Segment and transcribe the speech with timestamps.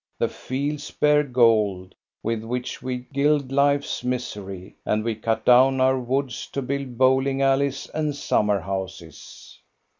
[0.17, 1.93] The fields bear gold,
[2.23, 7.43] with which we gild life's misery, and we cut down our woods to build bowling
[7.43, 9.59] alleys and summer houses."